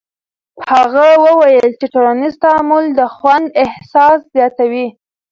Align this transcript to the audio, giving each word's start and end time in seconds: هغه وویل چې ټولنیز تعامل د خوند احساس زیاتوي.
هغه 0.71 1.07
وویل 1.25 1.69
چې 1.79 1.85
ټولنیز 1.93 2.33
تعامل 2.43 2.85
د 2.93 3.01
خوند 3.15 3.45
احساس 3.63 4.19
زیاتوي. 4.35 4.87